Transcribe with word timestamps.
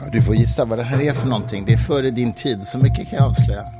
Ja, 0.00 0.06
du 0.12 0.22
får 0.22 0.34
gissa 0.36 0.64
vad 0.64 0.78
det 0.78 0.82
här 0.84 1.00
är 1.00 1.12
för 1.12 1.28
någonting. 1.28 1.64
Det 1.64 1.72
är 1.72 1.76
före 1.78 2.10
din 2.10 2.32
tid, 2.32 2.66
så 2.66 2.78
mycket 2.78 3.08
kan 3.08 3.18
jag 3.18 3.28
avslöja. 3.28 3.64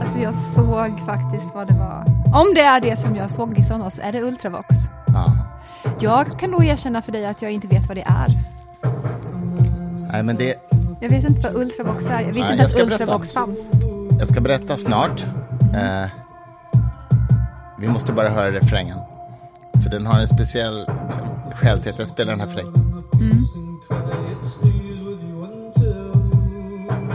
Alltså 0.00 0.18
jag 0.18 0.34
såg 0.54 1.00
faktiskt 1.06 1.54
vad 1.54 1.66
det 1.68 1.74
var. 1.74 2.04
Om 2.40 2.54
det 2.54 2.60
är 2.60 2.80
det 2.80 2.96
som 2.96 3.16
jag 3.16 3.30
såg 3.30 3.58
i 3.58 3.62
Sonos, 3.62 3.98
är 4.02 4.12
det 4.12 4.20
Ultravox? 4.22 4.76
Ja. 5.06 5.36
Jag 6.00 6.38
kan 6.40 6.50
då 6.50 6.64
erkänna 6.64 7.02
för 7.02 7.12
dig 7.12 7.26
att 7.26 7.42
jag 7.42 7.52
inte 7.52 7.66
vet 7.66 7.88
vad 7.88 7.96
det 7.96 8.04
är. 8.06 8.38
Nej, 10.12 10.22
men 10.22 10.36
det, 10.36 10.54
Jag 11.00 11.08
vet 11.08 11.24
inte 11.24 11.40
vad 11.42 11.56
Ultravox 11.62 12.06
är. 12.06 12.20
Jag 12.20 12.32
visste 12.32 12.40
Nej, 12.40 12.52
inte 12.52 12.54
jag 12.56 12.64
att 12.64 12.70
ska 12.70 12.84
berätta. 12.86 13.02
Ultravox 13.02 13.32
fanns. 13.32 13.68
jag 14.18 14.28
ska 14.28 14.40
berätta 14.40 14.76
snart. 14.76 15.24
Eh, 15.74 16.04
vi 17.84 17.88
måste 17.90 18.12
bara 18.12 18.28
höra 18.28 18.52
refrängen. 18.52 18.98
För 19.82 19.90
den 19.90 20.06
har 20.06 20.20
en 20.20 20.28
speciell 20.28 20.86
skäl 21.54 21.78
till 21.82 21.92
att 21.92 21.98
jag 21.98 22.08
spelar 22.08 22.32
den 22.36 22.40
här 22.40 22.48
för 22.48 22.56
dig. 22.56 22.64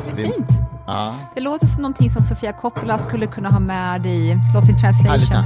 Det 0.05 0.11
är 0.11 0.15
vi- 0.15 0.23
fint. 0.23 0.49
Ja, 0.87 1.13
Det 1.35 1.41
låter 1.41 1.67
som 1.67 1.81
någonting 1.81 2.09
som 2.09 2.23
Sofia 2.23 2.53
Coppola 2.53 2.97
skulle 2.99 3.27
kunna 3.27 3.49
ha 3.49 3.59
med 3.59 4.05
i 4.05 4.39
Lost 4.53 4.69
in 4.69 4.79
translation. 4.79 5.27
ja. 5.31 5.43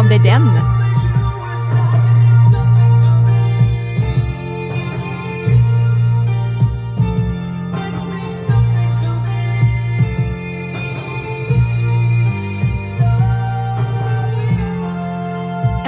Om 0.00 0.08
det 0.08 0.14
är 0.14 0.24
den. 0.24 0.73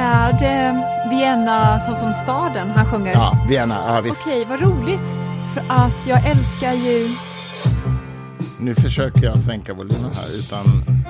Är 0.06 0.32
det 0.32 0.82
Vienna 1.10 1.80
som, 1.80 1.96
som 1.96 2.12
staden 2.14 2.70
han 2.70 2.86
sjunger? 2.86 3.12
ja 3.12 3.46
Vienna, 3.48 3.94
ja 3.94 4.00
visst. 4.00 4.22
Okej, 4.26 4.44
vad 4.44 4.60
roligt. 4.60 5.10
För 5.54 5.64
att 5.68 6.06
jag 6.06 6.26
älskar 6.30 6.72
ju... 6.72 7.08
Nu 8.60 8.74
försöker 8.74 9.22
jag 9.22 9.40
sänka 9.40 9.74
volymen 9.74 10.10
här 10.14 10.38
utan, 10.38 10.66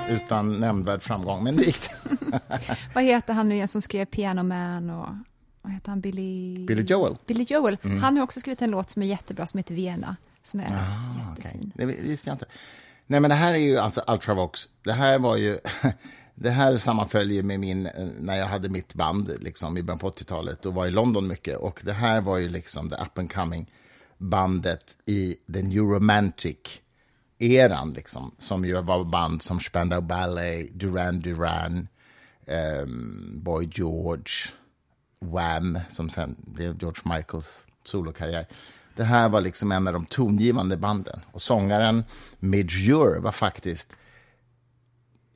utan 0.09 0.59
nämnvärd 0.59 1.01
framgång, 1.01 1.43
men 1.43 1.55
det 1.55 1.63
gick. 1.63 1.89
Vad 2.93 3.03
heter 3.03 3.33
han 3.33 3.49
nu 3.49 3.55
igen 3.55 3.67
som 3.67 3.81
skrev 3.81 4.05
Piano 4.05 4.43
Man 4.43 4.89
och... 4.89 5.07
Vad 5.61 5.73
heter 5.73 5.89
han? 5.89 6.01
Billy... 6.01 6.65
Billy 6.65 6.83
Joel. 6.83 7.15
Billy 7.27 7.45
Joel. 7.49 7.77
Mm. 7.83 8.03
Han 8.03 8.17
har 8.17 8.23
också 8.23 8.39
skrivit 8.39 8.61
en 8.61 8.71
låt 8.71 8.89
som 8.89 9.01
är 9.01 9.07
jättebra 9.07 9.45
som 9.45 9.57
heter 9.57 9.75
Vienna. 9.75 10.15
Som 10.43 10.59
är 10.59 10.65
Ah, 10.65 11.29
jättefin. 11.35 11.71
Det 11.75 11.85
visste 11.85 12.29
jag 12.29 12.35
inte. 12.35 12.45
Nej, 13.07 13.19
men 13.19 13.29
det 13.29 13.35
här 13.35 13.53
är 13.53 13.57
ju 13.57 13.77
alltså 13.77 14.03
Ultravox. 14.07 14.61
Det 14.83 14.93
här 14.93 15.19
var 15.19 15.35
ju... 15.35 15.57
Det 16.39 16.49
här 16.49 16.77
sammanföljer 16.77 17.43
med 17.43 17.59
min, 17.59 17.85
eh, 17.85 18.07
när 18.19 18.35
jag 18.35 18.45
hade 18.45 18.69
mitt 18.69 18.93
band 18.93 19.31
liksom, 19.39 19.77
i 19.77 19.83
början 19.83 19.99
på 19.99 20.09
80-talet 20.09 20.65
och 20.65 20.73
var 20.73 20.85
i 20.85 20.91
London 20.91 21.27
mycket. 21.27 21.57
Och 21.57 21.81
det 21.83 21.93
här 21.93 22.21
var 22.21 22.37
ju 22.37 22.49
liksom 22.49 22.89
the 22.89 22.95
up 22.95 23.17
and 23.17 23.33
coming 23.33 23.71
bandet 24.17 24.97
i 25.05 25.35
den 25.45 25.69
New 25.69 25.83
Romantic-eran, 25.83 27.93
liksom, 27.93 28.35
som 28.37 28.65
ju 28.65 28.81
var 28.81 29.03
band 29.03 29.41
som 29.41 29.59
Spandau 29.59 30.01
Ballet, 30.01 30.73
Duran 30.73 31.19
Duran, 31.19 31.87
um, 32.83 33.41
Boy 33.43 33.69
George, 33.71 34.33
Wham, 35.19 35.79
som 35.89 36.09
sen 36.09 36.35
blev 36.47 36.77
George 36.81 37.15
Michaels 37.15 37.65
solokarriär. 37.83 38.47
Det 38.95 39.03
här 39.03 39.29
var 39.29 39.41
liksom 39.41 39.71
en 39.71 39.87
av 39.87 39.93
de 39.93 40.05
tongivande 40.05 40.77
banden. 40.77 41.19
Och 41.31 41.41
sångaren 41.41 42.03
Midge 42.39 43.19
var 43.19 43.31
faktiskt, 43.31 43.95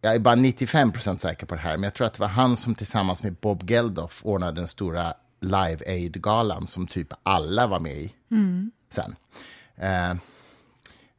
jag 0.02 0.16
är 0.16 0.20
bara 0.20 0.36
95% 0.36 1.18
säker 1.18 1.46
på 1.46 1.56
det 1.56 1.62
här, 1.62 1.78
men 1.78 1.84
jag 1.84 1.94
tror 1.94 2.08
att 2.08 2.14
det 2.14 2.22
var 2.22 2.28
han 2.28 2.58
som 2.58 2.76
tillsammans 2.76 3.24
med 3.24 3.34
Bob 3.34 3.70
Geldof 3.70 4.26
ordnade 4.26 4.62
den 4.62 4.68
stora 4.68 5.14
Live 5.42 5.80
Aid-galan 5.88 6.68
som 6.68 6.88
typ 6.88 7.14
alla 7.24 7.68
var 7.68 7.80
med 7.80 7.98
i 7.98 8.14
sen. 8.90 9.16
Eh, 9.76 10.14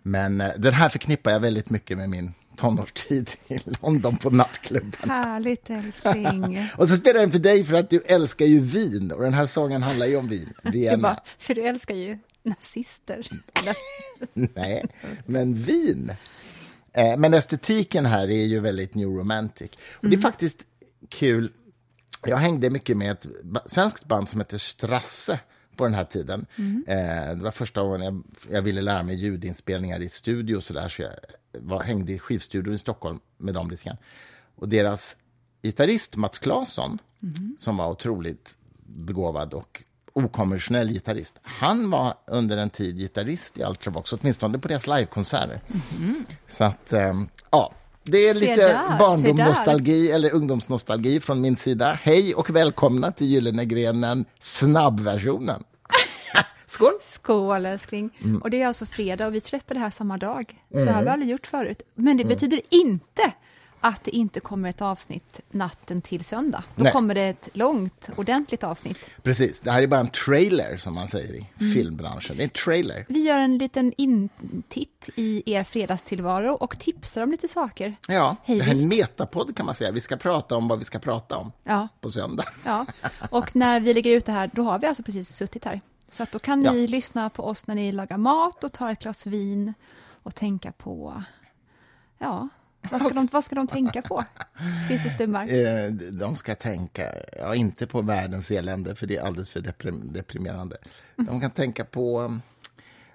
men 0.03 0.41
eh, 0.41 0.50
den 0.59 0.75
här 0.75 0.88
förknippar 0.88 1.31
jag 1.31 1.41
väldigt 1.41 1.70
mycket 1.70 1.98
med 1.98 2.10
min 2.10 2.34
tonårstid 2.56 3.31
i 3.48 3.59
London 3.82 4.16
på 4.16 4.31
nattklubben. 4.31 5.10
Härligt 5.10 5.70
älskling. 5.70 6.69
Och 6.76 6.88
så 6.88 6.97
spelar 6.97 7.20
jag 7.20 7.28
den 7.28 7.32
för 7.32 7.38
dig 7.38 7.64
för 7.64 7.75
att 7.75 7.91
du 7.91 8.00
älskar 8.06 8.47
ju 8.47 8.60
vin. 8.60 9.12
Och 9.12 9.22
den 9.22 9.34
här 9.34 9.47
sången 9.47 9.82
handlar 9.82 10.06
ju 10.06 10.16
om 10.16 10.28
vin. 10.28 10.53
Vienna. 10.62 11.03
bara, 11.03 11.20
för 11.38 11.54
du 11.54 11.62
älskar 11.62 11.94
ju 11.94 12.19
nazister. 12.43 13.26
Nej, 14.32 14.84
men 15.26 15.54
vin. 15.54 16.12
Eh, 16.92 17.16
men 17.16 17.34
estetiken 17.34 18.06
här 18.06 18.30
är 18.30 18.44
ju 18.44 18.60
väldigt 18.60 18.94
new 18.94 19.08
romantic. 19.08 19.70
Och 19.94 20.08
det 20.08 20.16
är 20.16 20.20
faktiskt 20.20 20.66
kul. 21.08 21.53
Jag 22.26 22.36
hängde 22.36 22.70
mycket 22.70 22.97
med 22.97 23.12
ett 23.12 23.26
svenskt 23.66 24.04
band 24.04 24.28
som 24.28 24.41
heter 24.41 24.58
Strasse 24.58 25.41
på 25.76 25.84
den 25.84 25.94
här 25.94 26.04
tiden. 26.04 26.47
Eh, 26.86 27.36
det 27.36 27.42
var 27.42 27.50
första 27.50 27.82
gången 27.82 28.02
jag, 28.02 28.22
jag 28.50 28.62
ville 28.62 28.81
lära 28.81 29.02
mig 29.02 29.16
ljudinspelningar 29.16 30.02
i 30.02 30.08
studio 30.08 30.56
och 30.56 30.64
så 30.64 30.75
där. 30.75 30.88
Så 30.88 31.02
jag 31.02 31.12
var, 31.52 31.82
hängde 31.82 32.12
i 32.12 32.19
skivstudion 32.19 32.75
i 32.75 32.78
Stockholm 32.78 33.20
med 33.36 33.54
dem 33.54 33.70
lite 33.70 33.84
grann. 33.84 33.97
Och 34.54 34.69
deras 34.69 35.16
gitarrist 35.62 36.16
Mats 36.16 36.38
Claesson, 36.38 36.98
som 37.58 37.76
var 37.76 37.91
otroligt 37.91 38.58
begåvad 38.86 39.54
och 39.54 39.82
okonventionell 40.12 40.89
gitarrist. 40.89 41.41
Han 41.43 41.91
var 41.91 42.15
under 42.27 42.56
en 42.56 42.71
tid 42.71 42.97
gitarrist 42.99 43.59
i 43.59 43.65
Ultravox, 43.65 44.12
åtminstone 44.12 44.59
på 44.59 44.69
deras 44.69 44.87
livekonserter. 44.87 45.61
Så 46.49 46.65
att, 46.65 46.93
ehm, 46.93 47.28
ja, 47.50 47.73
det 48.05 48.28
är 48.28 48.34
Se 48.34 48.41
lite 48.41 48.69
där, 48.69 48.99
barndomsnostalgi 48.99 50.11
eller 50.11 50.34
ungdomsnostalgi 50.34 51.21
från 51.21 51.41
min 51.41 51.56
sida. 51.56 51.99
Hej 52.03 52.34
och 52.34 52.50
välkomna 52.50 53.12
till 53.12 53.27
Gyllene 53.27 53.65
grenen, 53.65 54.25
snabbversionen. 54.41 55.65
Skål! 56.67 56.93
Skål 57.03 57.67
älskling. 57.67 58.11
Mm. 58.25 58.43
Och 58.43 58.50
det 58.50 58.62
är 58.62 58.67
alltså 58.67 58.87
fredag 58.87 59.27
och 59.27 59.34
vi 59.34 59.41
släpper 59.41 59.75
det 59.75 59.81
här 59.81 59.91
samma 59.91 60.19
dag. 60.19 60.55
Så 60.73 60.79
här 60.79 60.93
har 60.93 61.03
vi 61.03 61.09
aldrig 61.09 61.31
gjort 61.31 61.47
förut. 61.47 61.83
Men 61.94 62.17
det 62.17 62.25
betyder 62.25 62.61
inte 62.69 63.33
att 63.84 64.04
det 64.04 64.10
inte 64.10 64.41
kommer 64.41 64.69
ett 64.69 64.82
avsnitt 64.82 65.41
natten 65.50 66.03
till 66.03 66.25
söndag. 66.25 66.65
Då 66.76 66.82
Nej. 66.82 66.93
kommer 66.93 67.15
det 67.15 67.22
ett 67.22 67.48
långt, 67.53 68.10
ordentligt 68.16 68.65
avsnitt. 68.65 68.98
Precis, 69.22 69.60
det 69.60 69.70
här 69.70 69.82
är 69.82 69.87
bara 69.87 70.00
en 70.00 70.09
trailer 70.09 70.76
som 70.76 70.94
man 70.94 71.09
säger 71.09 71.34
i 71.34 71.47
Mm. 71.60 71.72
filmbranschen. 71.75 72.37
Det 72.37 72.43
är 72.43 72.44
en 72.44 72.50
trailer. 72.50 73.06
Vi 73.09 73.22
gör 73.22 73.38
en 73.38 73.59
liten 73.59 73.93
intitt 73.97 75.09
i 75.16 75.53
er 75.54 75.65
fredagstillvaro 75.65 76.53
och 76.54 76.78
tipsar 76.78 77.22
om 77.22 77.31
lite 77.31 77.48
saker. 77.48 77.97
Ja, 78.09 78.37
Hej, 78.44 78.59
det 78.59 78.65
här 78.65 78.75
är 78.75 78.78
en 78.78 78.88
metapodd 78.88 79.56
kan 79.56 79.66
man 79.66 79.75
säga. 79.75 79.91
Vi 79.91 80.00
ska 80.00 80.16
prata 80.16 80.56
om 80.56 80.69
vad 80.69 80.78
vi 80.78 80.84
ska 80.84 80.99
prata 80.99 81.37
om 81.37 81.53
Ja, 81.64 81.88
på 82.00 82.10
söndag. 82.10 82.44
ja. 82.64 82.87
Och 83.31 83.56
när 83.56 83.81
vi 83.81 83.94
lägger 83.94 84.10
ut 84.10 84.26
det 84.26 84.32
här, 84.32 84.50
då 84.54 84.62
har 84.62 84.78
vi 84.78 84.87
alltså 84.87 85.03
precis 85.03 85.28
suttit 85.37 85.64
här. 85.64 85.81
Så 86.09 86.22
att 86.22 86.32
då 86.32 86.38
kan 86.38 86.64
Ja. 86.64 86.72
ni 86.72 86.87
lyssna 86.87 87.31
på 87.31 87.44
oss 87.44 87.66
när 87.66 87.75
ni 87.75 87.93
lagar 87.93 88.16
mat 88.16 88.64
och 88.64 88.72
tar 88.72 88.91
ett 88.91 89.03
glas 89.03 89.26
vin 89.26 89.75
och 90.22 90.34
tänka 90.34 90.72
på, 90.72 91.22
ja, 92.19 92.49
vad 92.91 93.00
ska 93.00 93.10
de, 93.10 93.28
vad 93.32 93.44
ska 93.44 93.54
de 93.54 93.66
tänka 93.66 94.03
på? 94.03 94.25
Stummar? 95.15 95.43
Eh, 95.53 95.91
De 95.93 96.37
ska 96.37 96.54
tänka, 96.54 97.15
ja, 97.38 97.54
inte 97.54 97.87
på 97.87 98.03
världens 98.03 98.50
elände, 98.50 98.94
för 98.94 99.06
det 99.06 99.16
är 99.16 99.22
alldeles 99.25 99.50
för 99.50 99.60
deprim- 99.60 100.12
deprimerande. 100.12 100.76
De 101.16 101.41
kan 101.41 101.50
tänka 101.50 101.84
på 101.84 102.20
um, 102.20 102.43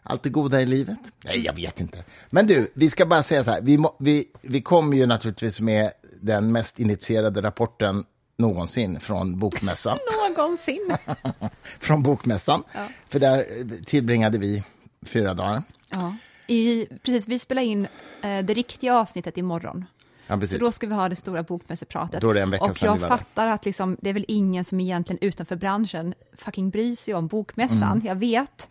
allt 0.03 0.23
det 0.23 0.29
goda 0.29 0.61
i 0.61 0.65
livet. 0.65 0.99
Nej, 1.23 1.39
jag 1.45 1.53
vet 1.53 1.81
inte. 1.81 2.03
Men 2.29 2.47
du, 2.47 2.71
vi 2.73 2.89
ska 2.89 3.05
bara 3.05 3.23
säga 3.23 3.43
så 3.43 3.51
här. 3.51 3.61
Vi, 3.61 3.77
må, 3.77 3.95
vi, 3.99 4.25
vi 4.41 4.61
kommer 4.61 4.97
ju 4.97 5.05
naturligtvis 5.05 5.59
med 5.59 5.91
den 6.21 6.51
mest 6.51 6.79
initierade 6.79 7.41
rapporten 7.41 8.03
någonsin 8.37 8.99
från 8.99 9.39
Bokmässan. 9.39 9.97
Någonsin. 10.37 10.91
från 11.79 12.03
Bokmässan. 12.03 12.63
För 13.09 13.19
där 13.19 13.37
eh, 13.39 13.67
tillbringade 13.85 14.37
vi 14.37 14.63
fyra 15.05 15.33
dagar. 15.33 15.63
Ja. 15.89 16.15
I, 16.47 16.87
precis, 17.03 17.27
vi 17.27 17.39
spelar 17.39 17.61
in 17.61 17.87
eh, 18.21 18.45
det 18.45 18.53
riktiga 18.53 18.95
avsnittet 18.95 19.37
imorgon. 19.37 19.85
Ja, 20.27 20.45
Så 20.45 20.57
då 20.57 20.71
ska 20.71 20.87
vi 20.87 20.93
ha 20.93 21.09
det 21.09 21.15
stora 21.15 21.43
bokmässepratet. 21.43 22.21
Då 22.21 22.29
är 22.29 22.33
det 22.33 22.41
en 22.41 22.49
vecka 22.49 22.65
och 22.65 22.81
jag 22.81 22.99
fattar 22.99 23.47
att 23.47 23.65
liksom, 23.65 23.97
det 24.01 24.09
är 24.09 24.13
väl 24.13 24.25
ingen 24.27 24.63
som 24.63 24.79
egentligen 24.79 25.19
utanför 25.21 25.55
branschen 25.55 26.13
fucking 26.37 26.69
bryr 26.69 26.95
sig 26.95 27.13
om 27.13 27.27
bokmässan, 27.27 28.01
jag 28.05 28.15
vet. 28.15 28.69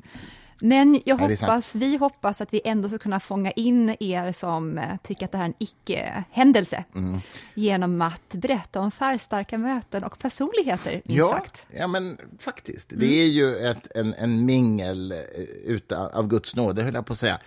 Men 0.61 1.01
jag 1.05 1.21
Mm. 1.21 1.31
hoppas, 1.41 1.75
vi 1.75 1.97
hoppas 1.97 2.41
att 2.41 2.55
vi 2.55 2.61
ändå 2.65 2.89
ska 2.89 2.99
kunna 2.99 3.21
fånga 3.21 3.51
in 3.51 3.97
er 4.01 4.33
som 4.33 4.79
eh, 4.79 4.97
tycker 5.03 5.25
att 5.25 5.33
det 5.33 5.39
här 5.39 5.45
är 5.45 5.49
en 5.49 5.55
icke-händelse 5.59 6.85
Mm. 6.95 7.21
genom 7.55 8.03
att 8.03 8.29
berätta 8.35 8.81
om 8.81 8.91
färgstarka 8.91 9.59
möten 9.59 10.05
och 10.05 10.19
personligheter, 10.19 10.93
minst 10.93 11.09
Ja, 11.09 11.29
sagt. 11.29 11.67
ja, 11.77 11.87
men 11.87 12.19
faktiskt. 12.39 12.93
Det 12.97 13.21
är 13.23 13.27
ju 13.27 13.57
ett, 13.57 13.97
en, 13.97 14.15
en 14.15 14.45
mingel 14.45 15.13
eh, 15.13 15.19
utan, 15.65 16.11
av 16.13 16.29
Guds 16.29 16.57
nåde, 16.57 16.83
höll 16.83 16.95
jag 16.95 17.07
på 17.07 17.13
att 17.13 17.19
säga. 17.19 17.39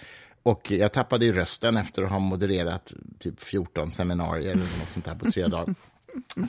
Och 0.44 0.72
jag 0.72 0.94
tappade 0.94 1.26
ju 1.26 1.34
rösten 1.34 1.78
efter 1.78 2.04
att 2.04 2.10
ha 2.12 2.20
modererat 2.20 2.94
typ 3.20 3.42
14 3.44 3.92
seminarier 3.92 4.52
eller 4.52 4.62
något 4.80 4.88
sånt 4.90 5.06
där 5.06 5.16
på 5.16 5.32
tre 5.32 5.48
dagar. 5.48 5.76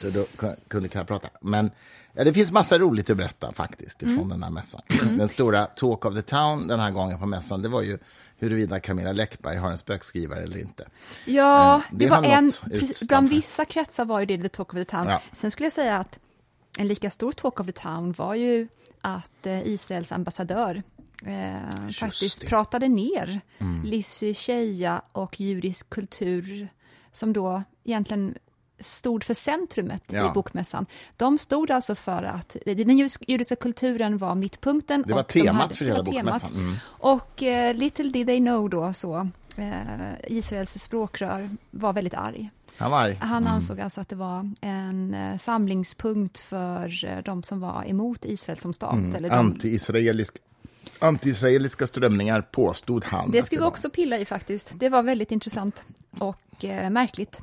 Så 0.01 0.11
då 0.11 0.21
ku- 0.23 0.57
kunde 0.69 0.89
jag 0.93 1.07
prata. 1.07 1.29
Men 1.41 1.71
ja, 2.12 2.25
det 2.25 2.33
finns 2.35 2.53
massa 2.53 2.79
roligt 2.79 3.11
att 3.11 3.17
berätta 3.17 3.53
faktiskt 3.53 4.03
ifrån 4.03 4.29
den 4.29 4.43
här 4.43 4.51
mässan. 4.51 4.81
Den 5.19 5.29
stora 5.29 5.67
Talk 5.67 6.05
of 6.05 6.15
the 6.15 6.23
Town 6.23 6.67
den 6.67 6.81
här 6.81 6.91
gången 6.91 7.19
på 7.19 7.27
mässan, 7.27 7.62
det 7.62 7.69
var 7.69 7.83
ju 7.83 7.99
huruvida 8.39 8.81
Camilla 8.81 9.12
Läckberg 9.12 9.57
har 9.57 9.71
en 9.71 9.79
spökskrivare 9.79 10.43
eller 10.43 10.59
inte. 10.59 10.89
Ja, 11.27 11.75
Eh, 11.77 11.83
det, 11.91 12.05
det 12.05 12.11
var 12.11 12.23
en, 12.25 12.53
bland 13.09 13.29
vissa 13.29 13.65
kretsar 13.65 14.05
var 14.05 14.21
ju 14.21 14.27
det 14.27 14.39
the 14.43 14.49
talk 14.49 14.69
of 14.75 14.79
the 14.79 14.85
town. 14.85 15.07
Ja. 15.09 15.21
Sen 15.33 15.51
skulle 15.51 15.67
jag 15.67 15.73
säga 15.73 15.97
att 15.99 16.19
en 16.79 16.89
lika 16.89 17.11
stor 17.11 17.33
talk 17.33 17.61
of 17.61 17.67
the 17.67 17.73
town 17.73 18.12
var 18.12 18.35
ju 18.35 18.69
att 19.01 19.47
eh, 19.47 19.67
Israels 19.69 20.12
ambassadör 20.12 20.83
eh, 21.27 21.91
faktiskt 21.93 22.41
det. 22.41 22.47
pratade 22.47 22.89
ner 22.89 23.41
Mm. 23.59 23.85
Lizzie 23.85 24.35
Sheja 24.35 25.03
och 25.12 25.41
judisk 25.41 25.91
kultur 25.91 26.69
som 27.12 27.33
då 27.33 27.62
egentligen 27.85 28.35
stod 28.81 29.25
för 29.25 29.35
centrumet 29.35 30.03
Ja. 30.06 30.31
i 30.31 30.32
bokmässan. 30.35 30.87
De 31.17 31.38
stod 31.38 31.71
alltså 31.71 31.94
för 31.94 32.23
att 32.23 32.56
den 32.67 32.99
judiska 33.27 33.56
kulturen 33.56 34.19
var 34.19 34.35
mittpunkten. 34.35 35.05
Det 35.06 35.12
var 35.15 35.21
och 35.21 35.31
de 35.35 35.41
temat 35.43 35.62
hade- 35.62 35.75
för 35.75 35.85
hela 35.85 36.03
bokmässan. 36.03 36.55
Mm. 36.55 36.75
Och 36.85 37.43
eh, 37.43 37.75
little 37.75 38.09
did 38.11 38.27
they 38.27 38.38
know 38.38 38.71
då 38.71 38.93
så, 38.93 39.29
eh, 39.56 39.73
Israels 40.27 40.82
språkrör 40.82 41.50
var 41.71 41.93
väldigt 41.93 42.15
arg. 42.15 42.50
Han 42.77 42.91
var 42.91 42.99
arg. 43.03 43.19
Han 43.21 43.47
ansåg 43.47 43.81
alltså 43.81 44.00
att 44.00 44.09
det 44.09 44.17
var 44.17 44.50
en 44.61 45.15
eh, 45.15 45.37
samlingspunkt 45.37 46.38
för 46.38 47.05
eh, 47.05 47.19
de 47.25 47.43
som 47.43 47.61
var 47.61 47.85
emot 47.88 48.25
Israel 48.25 48.59
som 48.59 48.73
stat. 48.75 49.15
Eller 49.17 49.29
de, 49.31 49.35
Anti-israelisk, 49.37 50.37
anti-israeliska 50.99 51.87
strömningar 51.87 52.41
påstod 52.43 53.05
han. 53.05 53.31
det 53.31 53.43
ska 53.43 53.56
vi 53.56 53.62
också 53.62 53.91
pilla 53.91 54.19
i 54.19 54.25
faktiskt. 54.25 54.73
Det 54.75 54.88
var 54.88 55.03
väldigt 55.03 55.33
intressant 55.33 55.85
och 56.19 56.65
eh, 56.65 56.91
märkligt. 56.91 57.43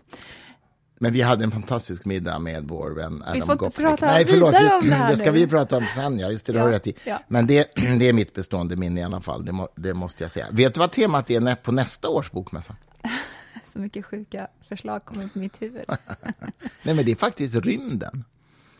Men 0.99 1.13
vi 1.13 1.21
hade 1.21 1.43
en 1.43 1.51
fantastisk 1.51 2.05
middag 2.05 2.39
med 2.39 2.63
vår 2.67 2.91
vän 2.91 3.23
Adam 3.27 3.41
får 3.41 3.51
inte 3.51 3.55
Gopnik. 3.65 3.75
prata 3.87 4.05
Nej, 4.05 4.25
förlåt, 4.25 4.53
vidare 4.53 4.63
just- 4.63 4.75
om 4.83 4.89
det 4.89 4.95
här 4.95 5.15
ska 5.15 5.25
nu. 5.31 5.31
vi 5.31 5.47
prata 5.47 5.77
om 5.77 5.85
sen, 5.95 6.19
ja, 6.19 6.29
just 6.31 6.45
det, 6.45 6.53
det 6.53 6.59
har 6.59 6.65
Ja, 6.67 6.71
du 6.71 6.75
rätt 6.77 6.87
i. 6.87 6.93
ja. 7.05 7.19
Men 7.27 7.47
det, 7.47 7.71
det 7.75 8.09
är 8.09 8.13
mitt 8.13 8.33
bestående 8.33 8.75
minne 8.75 8.99
i 8.99 9.03
alla 9.03 9.21
fall, 9.21 9.45
det, 9.45 9.51
må, 9.51 9.67
det 9.75 9.93
måste 9.93 10.23
jag 10.23 10.31
säga. 10.31 10.47
Vet 10.51 10.73
du 10.73 10.79
vad 10.79 10.91
temat 10.91 11.29
är 11.29 11.55
på 11.55 11.71
nästa 11.71 12.09
års 12.09 12.31
bokmässa? 12.31 12.75
Så 13.65 13.79
mycket 13.79 14.05
sjuka 14.05 14.47
förslag 14.69 15.05
kom 15.05 15.21
upp 15.25 15.35
i 15.35 15.39
mitt 15.39 15.61
huvud. 15.61 15.85
Nej, 16.83 16.95
men 16.95 17.05
det 17.05 17.11
är 17.11 17.15
faktiskt 17.15 17.55
rymden. 17.55 18.23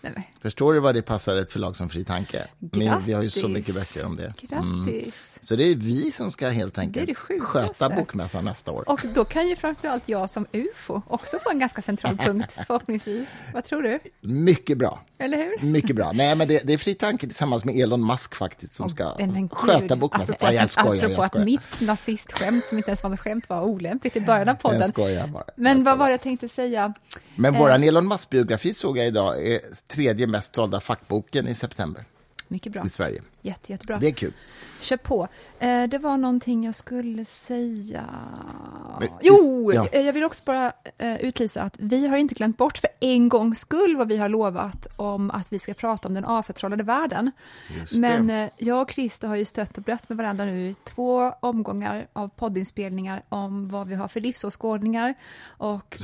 Nej, 0.01 0.33
Förstår 0.41 0.73
du 0.73 0.79
vad 0.79 0.95
det 0.95 1.01
passar 1.01 1.35
ett 1.35 1.49
förlag 1.49 1.75
som 1.75 1.89
Fri 1.89 2.03
Tanke? 2.05 2.47
Men 2.59 3.01
vi 3.05 3.13
har 3.13 3.21
ju 3.21 3.29
så 3.29 3.47
mycket 3.47 3.75
böcker 3.75 4.05
om 4.05 4.15
det. 4.15 4.33
Grattis! 4.41 5.37
Så 5.41 5.55
det 5.55 5.63
är 5.63 5.75
vi 5.75 6.11
som 6.11 6.31
ska 6.31 6.49
helt 6.49 6.73
Det 6.73 6.81
enkelt 6.81 7.07
det 7.07 7.15
sjukaste. 7.15 7.67
sköta 7.67 7.89
bokmässan 7.89 8.45
nästa 8.45 8.71
år. 8.71 8.89
Och 8.89 9.01
då 9.15 9.25
kan 9.25 9.47
ju 9.47 9.55
framförallt 9.55 10.09
jag 10.09 10.29
som 10.29 10.45
UFO 10.51 11.01
också 11.07 11.39
få 11.43 11.49
en 11.49 11.59
ganska 11.59 11.81
central 11.81 12.17
punkt, 12.17 12.57
förhoppningsvis. 12.67 13.41
Vad 13.53 13.63
tror 13.63 13.81
du? 13.81 13.99
Mycket 14.21 14.77
bra. 14.77 15.01
Eller 15.19 15.37
hur? 15.37 15.65
Mycket 15.67 15.95
bra. 15.95 16.11
Nej, 16.13 16.35
men 16.35 16.47
det, 16.47 16.61
det 16.63 16.73
är 16.73 16.77
Fri 16.77 16.93
Tanke 16.93 17.27
tillsammans 17.27 17.63
med 17.65 17.75
Elon 17.75 18.07
Musk 18.07 18.35
faktiskt 18.35 18.73
som 18.73 18.89
ska 18.89 19.15
Men, 19.19 19.31
men 19.33 19.49
sköta 19.49 19.95
bokmässan. 19.95 20.35
Ja, 20.39 20.51
jag 20.53 20.69
skojar, 20.69 20.95
Apropå 21.05 21.13
jag 21.33 21.39
att 21.39 21.45
mitt 21.45 21.81
nazistskämt, 21.81 22.65
som 22.67 22.77
inte 22.77 22.89
ens 22.89 23.03
var 23.03 23.09
något 23.09 23.19
skämt, 23.19 23.49
var 23.49 23.61
olämpligt 23.61 24.15
i 24.15 24.21
början 24.21 24.41
av 24.41 24.55
Jag 24.55 24.59
podden. 24.59 24.89
skojar 24.89 25.27
bara. 25.27 25.43
Men 25.55 25.77
Jag 25.77 25.85
vad 25.85 25.97
var 25.97 26.05
det 26.05 26.11
jag 26.11 26.21
tänkte 26.21 26.49
säga? 26.49 26.93
Men 27.35 27.55
Eh. 27.55 27.61
våran 27.61 27.83
Elon 27.83 28.07
Musk-biografi 28.07 28.73
såg 28.73 28.97
jag 28.97 29.07
idag 29.07 29.47
är 29.47 29.59
tredje 29.87 30.27
mest 30.27 30.55
sålda 30.55 30.79
fackboken 30.79 31.47
i 31.47 31.55
september 31.55 32.03
Mycket 32.47 32.71
bra. 32.73 32.85
i 32.85 32.89
Sverige. 32.89 33.21
Jätte, 33.41 33.71
jättebra. 33.71 33.97
Det 33.97 34.07
är 34.07 34.11
kul. 34.11 34.33
Kör 34.81 34.97
på. 34.97 35.27
Eh, 35.59 35.83
det 35.83 35.97
var 35.97 36.17
någonting 36.17 36.63
jag 36.65 36.75
skulle 36.75 37.25
säga. 37.25 38.03
Men- 38.99 39.09
Jo, 39.21 39.71
ja. 39.73 39.87
eh, 39.91 40.01
jag 40.01 40.13
vill 40.13 40.23
också 40.23 40.43
bara 40.45 40.71
eh, 40.97 41.15
utlysa 41.21 41.61
att 41.61 41.75
vi 41.79 42.07
har 42.07 42.17
inte 42.17 42.35
glömt 42.35 42.57
bort 42.57 42.77
för 42.77 42.89
en 42.99 43.29
gångs 43.29 43.59
skull 43.59 43.95
vad 43.95 44.07
vi 44.07 44.17
har 44.17 44.29
lovat 44.29 44.87
om 44.95 45.31
att 45.31 45.53
vi 45.53 45.59
ska 45.59 45.73
prata 45.73 46.07
om 46.07 46.13
den 46.13 46.25
avförtrollade 46.25 46.83
världen. 46.83 47.31
Men 47.95 48.29
eh, 48.29 48.49
jag 48.57 48.81
och 48.81 48.91
Christer 48.91 49.27
har 49.27 49.35
ju 49.35 49.45
stött 49.45 49.77
och 49.77 49.83
blött 49.83 50.09
med 50.09 50.17
varandra 50.17 50.45
nu 50.45 50.69
i 50.69 50.73
två 50.83 51.33
omgångar 51.39 52.07
av 52.13 52.27
poddinspelningar 52.27 53.23
om 53.29 53.69
vad 53.69 53.87
vi 53.87 53.95
har 53.95 54.07
för 54.07 54.21
livsåskådningar 54.21 55.13
och 55.47 55.97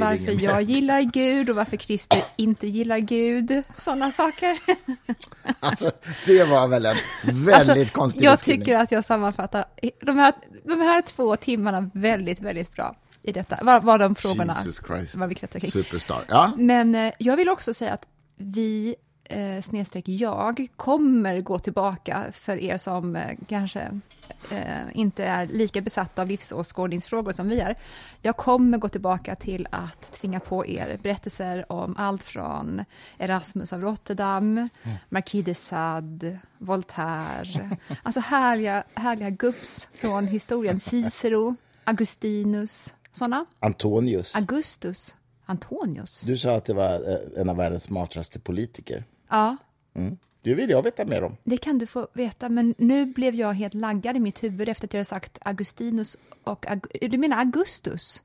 varför 0.00 0.42
jag 0.44 0.62
gillar 0.62 1.00
Gud 1.02 1.50
och 1.50 1.56
varför 1.56 1.76
Christer 1.76 2.22
inte 2.36 2.66
gillar 2.66 2.98
Gud. 2.98 3.62
Sådana 3.78 4.10
saker. 4.10 4.58
Alltså, 5.60 5.89
det 6.26 6.44
var 6.44 6.68
väl 6.68 6.86
en 6.86 6.96
väldigt 7.22 7.92
konstig 7.92 8.18
Alltså, 8.18 8.24
jag 8.24 8.32
beskrivning. 8.34 8.64
tycker 8.64 8.78
att 8.78 8.92
jag 8.92 9.04
sammanfattar 9.04 9.64
de 10.00 10.18
här, 10.18 10.32
de 10.64 10.80
här 10.80 11.02
två 11.02 11.36
timmarna 11.36 11.90
väldigt, 11.94 12.40
väldigt 12.40 12.72
bra 12.74 12.96
i 13.22 13.32
detta. 13.32 13.58
Vad 13.62 13.84
var 13.84 13.98
de 13.98 14.14
frågorna 14.14 14.56
Jesus 14.58 14.86
Christ. 14.86 15.14
vad 15.16 15.28
vi 15.28 15.34
kring. 15.60 15.70
Superstar. 15.70 16.24
Ja, 16.28 16.52
Men 16.56 16.94
eh, 16.94 17.12
jag 17.18 17.36
vill 17.36 17.48
också 17.48 17.74
säga 17.74 17.92
att 17.92 18.06
vi, 18.36 18.94
eh, 19.24 19.62
snedstreck 19.62 20.08
jag, 20.08 20.66
kommer 20.76 21.40
gå 21.40 21.58
tillbaka 21.58 22.24
för 22.32 22.56
er 22.56 22.78
som 22.78 23.16
eh, 23.16 23.22
kanske 23.48 24.00
eh, 24.50 24.82
inte 24.94 25.24
är 25.24 25.46
lika 25.46 25.80
besatta 25.80 26.22
av 26.22 26.28
livsåskådningsfrågor 26.28 27.32
som 27.32 27.48
vi 27.48 27.60
är. 27.60 27.74
Jag 28.22 28.36
kommer 28.36 28.78
gå 28.78 28.88
tillbaka 28.88 29.36
till 29.36 29.68
att 29.70 30.12
tvinga 30.12 30.40
på 30.40 30.66
er 30.66 30.98
berättelser 31.02 31.72
om 31.72 31.96
allt 31.96 32.22
från 32.22 32.84
Erasmus 33.18 33.72
av 33.72 33.80
Rotterdam, 33.80 34.68
Marquis 35.08 35.44
de 35.44 35.54
Sade, 35.54 36.38
Voltaire, 36.58 37.76
alltså 38.02 38.20
härliga, 38.20 38.84
härliga 38.94 39.30
gubbs 39.30 39.88
från 39.94 40.26
historien, 40.26 40.80
Cicero, 40.80 41.56
Augustinus, 41.84 42.94
sådana. 43.12 43.46
Antonius. 43.60 44.36
Augustus, 44.36 45.14
Antonius. 45.46 46.20
Du 46.20 46.38
sa 46.38 46.56
att 46.56 46.64
det 46.64 46.74
var 46.74 46.94
eh, 46.94 47.40
en 47.40 47.48
av 47.48 47.56
världens 47.56 47.82
smartaste 47.82 48.38
politiker. 48.40 49.04
Ja, 49.30 49.56
Mm. 49.94 50.16
Det 50.42 50.54
vill 50.54 50.70
jag 50.70 50.82
veta 50.82 51.04
mer 51.04 51.22
om. 51.22 51.36
Det 51.44 51.56
kan 51.56 51.78
du 51.78 51.86
få 51.86 52.08
veta, 52.12 52.48
men 52.48 52.74
nu 52.78 53.06
blev 53.06 53.34
jag 53.34 53.52
helt 53.52 53.74
laggad 53.74 54.16
i 54.16 54.20
mitt 54.20 54.42
huvud 54.42 54.68
efter 54.68 54.86
att 54.88 54.94
jag 54.94 55.06
sagt 55.06 55.38
Augustinus 55.40 56.16
och... 56.44 56.64
Aug- 56.66 57.08
du 57.08 57.18
menar 57.18 57.38
Augustus? 57.38 58.22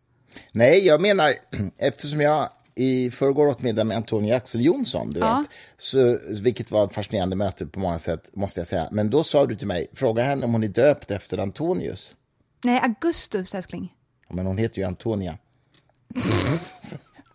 Nej, 0.52 0.86
jag 0.88 1.02
menar, 1.02 1.34
eftersom 1.78 2.22
jag 2.22 2.50
i 2.76 3.12
förrgår 3.12 3.48
åt 3.48 3.62
middag 3.62 3.84
med 3.84 3.98
Antonia 3.98 4.36
Axel 4.36 4.66
Jonsson, 4.66 5.12
du 5.12 5.20
Ja. 5.20 5.38
vet, 5.38 5.50
så, 5.78 6.20
vilket 6.44 6.72
var 6.72 6.86
ett 6.86 6.94
fascinerande 6.94 7.36
möte 7.36 7.66
på 7.66 7.80
många 7.80 8.00
sätt, 8.00 8.30
måste 8.34 8.60
jag 8.60 8.68
säga. 8.68 8.90
Men 8.92 9.10
då 9.10 9.24
sa 9.24 9.46
du 9.46 9.56
till 9.56 9.68
mig, 9.68 9.88
fråga 9.94 10.24
henne 10.24 10.46
om 10.46 10.52
hon 10.54 10.64
är 10.64 10.68
döpt 10.68 11.12
efter 11.12 11.38
Antonius. 11.38 12.16
Nej, 12.64 12.80
Augustus, 12.84 13.56
älskling. 13.56 13.94
Ja, 14.30 14.36
Men 14.36 14.46
hon 14.46 14.58
heter 14.58 14.80
ju 14.80 14.88
Antonia. 14.88 15.38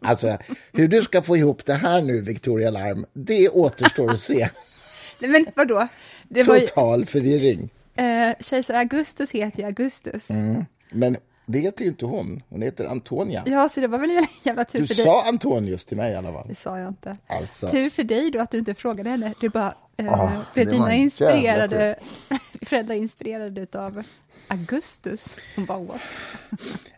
alltså, 0.00 0.38
hur 0.73 0.88
du 0.88 1.02
ska 1.02 1.23
få 1.23 1.37
ihop 1.37 1.64
det 1.67 1.75
här 1.75 2.02
nu, 2.02 2.20
Victoria 2.20 2.70
Larm, 2.70 3.06
det 3.12 3.48
återstår 3.48 4.10
att 4.10 4.20
se. 4.20 4.48
Nej, 5.19 5.31
men 5.31 5.46
vadå? 5.56 5.89
Det 6.29 6.43
var 6.43 6.56
ju, 6.56 6.67
Total 6.67 7.05
förvirring. 7.06 7.70
eh, 7.96 8.31
kejsar 8.41 8.74
Augustus 8.74 9.31
heter 9.31 9.58
ju 9.60 9.65
Augustus. 9.67 10.31
Mm. 10.31 10.65
Men 10.91 11.17
det 11.46 11.58
heter 11.58 11.82
ju 11.84 11.89
inte 11.91 12.06
hon, 12.06 12.43
hon 12.48 12.63
heter 12.63 12.84
Antonia. 12.84 13.43
Ja, 13.46 13.69
så 13.69 13.81
det 13.81 13.86
var 13.86 13.98
väl 13.98 14.10
en 14.10 14.27
jävla 14.43 14.65
tur 14.65 14.79
Du 14.79 14.86
för 14.86 14.94
dig. 14.94 15.05
sa 15.05 15.24
Antonius 15.24 15.84
till 15.86 15.96
mig 15.96 16.13
i 16.13 16.17
alla 16.17 16.32
fall. 16.32 16.48
Det 16.48 16.55
sa 16.55 16.79
jag 16.79 16.89
inte. 16.89 17.17
Alltså. 17.27 17.69
Tur 17.69 17.91
för 17.91 18.03
dig 18.05 18.31
då 18.31 18.41
att 18.41 18.51
du 18.51 18.58
inte 18.58 18.74
frågade 18.74 19.10
henne. 19.10 19.34
Du 19.41 19.48
bara 19.48 19.74
eh, 19.96 20.13
Ah, 20.20 20.31
blev 20.55 20.67
dina 20.67 20.94
inspirerade, 20.94 21.98
föräldrar 22.63 22.94
inspirerade 22.94 23.67
av 23.79 24.03
Augustus. 24.48 25.36
Hon 25.56 25.65
bara, 25.65 25.79
what? 25.79 26.01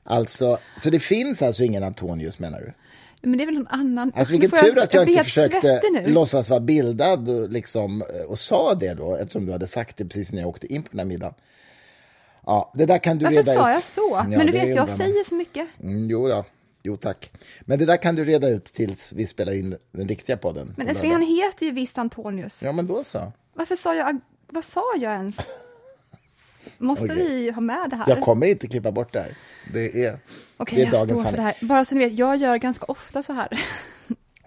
Alltså, 0.05 0.59
så 0.79 0.91
det 0.91 1.01
finns 1.01 1.43
alltså 1.43 1.63
ingen 1.65 1.85
Antonius 1.85 2.39
menar 2.39 2.61
du? 2.61 2.73
Men 3.23 3.39
det 3.39 3.45
är 3.45 3.47
väl 3.47 3.55
någon 3.55 3.67
annan... 3.67 4.13
Alltså 4.17 4.33
vilken 4.33 4.51
tur 4.51 4.79
att 4.79 4.95
jag 4.95 5.05
blir 5.05 5.15
inte 5.15 5.25
försökte 5.25 5.81
låtsas 6.07 6.51
vara 6.51 6.61
bildad 6.61 7.29
och, 7.29 7.51
liksom, 7.51 8.03
eh, 8.03 8.31
och 8.31 8.39
sa 8.39 8.75
det 8.75 8.95
då, 8.95 9.17
eftersom 9.17 9.47
du 9.47 9.53
hade 9.53 9.67
sagt 9.67 9.97
det 9.97 10.05
precis 10.05 10.33
när 10.33 10.41
jag 10.41 10.49
åkte 10.49 10.73
in 10.73 10.83
på 10.83 10.89
den 10.91 10.99
här 10.99 11.07
middagen. 11.07 11.35
Ja, 12.47 12.73
det 12.75 12.87
där 12.87 12.99
kan 12.99 13.19
du 13.19 13.25
Varför 13.25 13.37
reda 13.37 13.53
sa 13.53 13.71
ut. 13.71 13.75
jag 13.75 13.85
så? 13.85 14.09
Ja, 14.13 14.25
men 14.29 14.47
du 14.47 14.53
vet, 14.53 14.77
jag 14.77 14.89
säger 14.91 15.25
så 15.25 15.35
mycket. 15.35 15.69
Mm, 15.83 16.11
jo, 16.11 16.29
ja. 16.29 16.45
jo, 16.83 16.97
tack. 16.97 17.33
Men 17.61 17.79
det 17.79 17.85
där 17.87 17.97
kan 17.97 18.17
du 18.17 18.25
reda 18.25 18.49
ut 18.49 18.65
tills 18.65 19.13
vi 19.13 19.27
spelar 19.27 19.53
in 19.53 19.77
den 19.93 20.09
riktiga 20.09 20.37
podden. 20.37 20.75
Men 20.77 20.89
älskling, 20.89 21.13
han 21.13 21.21
lördag. 21.21 21.35
heter 21.35 21.67
ju 21.67 21.73
visst 21.73 21.99
Antonius. 21.99 22.63
Ja, 22.63 22.73
men 22.73 22.87
då 22.87 23.05
så. 23.05 23.33
Varför 23.55 23.77
sa 23.77 23.95
jag... 23.95 24.21
Vad 24.49 24.65
sa 24.65 24.83
jag 24.97 25.13
ens? 25.13 25.39
Måste 26.79 27.05
Okej. 27.05 27.17
vi 27.17 27.51
ha 27.51 27.61
med 27.61 27.91
det 27.91 27.97
här? 27.97 28.09
Jag 28.09 28.21
kommer 28.21 28.47
inte 28.47 28.69
klippa 28.69 28.93
bort 28.93 29.13
det 29.13 29.21
här. 29.21 29.37
Det 29.73 30.05
är, 30.05 30.19
Okej, 30.57 30.77
det 30.77 30.83
är 30.83 30.85
jag 30.85 30.93
dagens 30.93 31.21
står 31.21 31.31
för 31.31 31.37
det 31.37 31.43
här. 31.43 31.57
Bara 31.61 31.85
så 31.85 31.95
ni 31.95 32.05
vet, 32.05 32.19
jag 32.19 32.37
gör 32.37 32.57
ganska 32.57 32.85
ofta 32.85 33.23
så 33.23 33.33
här. 33.33 33.49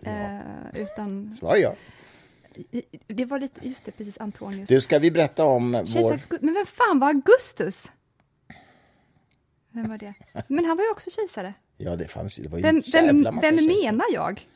eh, 0.06 0.82
utan... 0.82 1.34
Svar 1.34 1.56
ja. 1.56 1.76
Det 3.08 3.26
var 3.26 3.40
lite... 3.40 3.68
Just 3.68 3.86
det, 3.86 3.92
precis. 3.92 4.18
Antonius. 4.18 4.70
Du, 4.70 4.82
ska 4.82 5.00
vi 5.00 5.12
berätta 5.12 5.46
om 5.46 5.74
Kejsar, 5.74 6.02
vår... 6.02 6.20
Men 6.42 6.54
vem 6.54 6.66
fan 6.66 7.00
var 7.00 7.08
Augustus? 7.08 7.92
Vem 9.72 9.90
var 9.90 9.98
det? 9.98 10.14
Men 10.48 10.66
han 10.66 10.78
var 10.78 10.84
ju 10.84 10.92
också 10.92 11.10
kejsare. 11.10 11.54
Ja, 11.78 11.96
det 11.96 12.08
fanns. 12.08 12.36
Det 12.36 12.50
var 12.50 12.58
ju 12.58 12.64
Vem, 12.64 12.84
vem, 12.92 13.40
vem 13.42 13.56
menar 13.56 14.06
jag? 14.14 14.48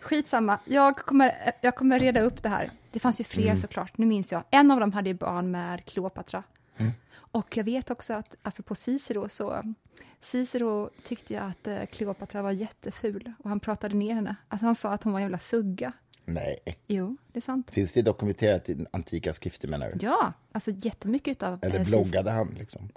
Skitsamma, 0.00 0.58
jag 0.64 0.96
kommer, 0.96 1.32
jag 1.60 1.74
kommer 1.76 1.98
reda 1.98 2.20
upp 2.20 2.42
det 2.42 2.48
här. 2.48 2.70
Det 2.90 2.98
fanns 2.98 3.20
ju 3.20 3.24
fler 3.24 3.44
Mm. 3.44 3.56
såklart, 3.56 3.98
nu 3.98 4.06
minns 4.06 4.32
jag. 4.32 4.42
En 4.50 4.70
av 4.70 4.80
dem 4.80 4.92
hade 4.92 5.08
ju 5.08 5.14
barn 5.14 5.50
med 5.50 5.84
Kleopatra. 5.84 6.42
Mm. 6.76 6.92
Och 7.14 7.56
jag 7.56 7.64
vet 7.64 7.90
också 7.90 8.12
att, 8.14 8.34
apropå 8.42 8.74
Cicero, 8.74 9.28
så 9.28 9.74
Cicero 10.20 10.90
tyckte 11.02 11.32
ju 11.32 11.38
att 11.38 11.66
eh, 11.66 11.84
Kleopatra 11.92 12.42
var 12.42 12.50
jätteful 12.50 13.32
och 13.38 13.48
han 13.50 13.60
pratade 13.60 13.94
ner 13.94 14.14
henne. 14.14 14.36
Att 14.48 14.60
han 14.60 14.74
sa 14.74 14.92
att 14.92 15.02
hon 15.02 15.12
var 15.12 15.20
en 15.20 15.24
jävla 15.24 15.38
sugga. 15.38 15.92
Nej. 16.24 16.58
Jo, 16.86 17.16
det 17.32 17.38
är 17.38 17.40
sant. 17.40 17.70
Finns 17.70 17.92
det 17.92 18.02
dokumenterat 18.02 18.68
i 18.68 18.86
antika 18.90 19.32
skrifter 19.32 19.68
menar 19.68 19.92
du? 19.94 20.06
Ja, 20.06 20.32
alltså 20.52 20.70
jättemycket 20.70 21.42
av... 21.42 21.58
Eller 21.62 21.78
eh, 21.80 21.84
bloggade 21.86 22.30
han 22.30 22.54
liksom? 22.58 22.88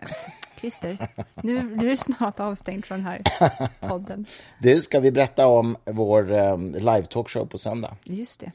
Christer, 0.59 1.07
nu 1.43 1.63
nu 1.63 1.85
är 1.85 1.89
du 1.89 1.97
snart 1.97 2.39
avstängd 2.39 2.85
från 2.85 2.97
den 2.97 3.07
här 3.07 3.21
podden. 3.87 4.25
Du, 4.61 4.81
ska 4.81 4.99
vi 4.99 5.11
berätta 5.11 5.47
om 5.47 5.77
vår 5.85 6.31
um, 6.31 6.73
live-talkshow 6.75 7.45
på 7.45 7.57
söndag? 7.57 7.97
Just 8.03 8.39
det. 8.39 8.51